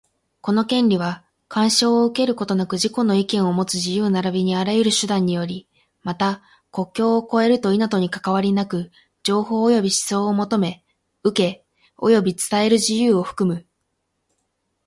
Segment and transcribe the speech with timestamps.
[0.41, 5.67] この権利は、干渉を受けることなく自己の意見をもつ自由並びにあらゆる手段により、
[6.01, 8.89] また、国境を越えると否とにかかわりなく、
[9.21, 10.83] 情報及び思想を求め、
[11.23, 11.65] 受け、
[11.99, 13.67] 及び伝える自由を含む。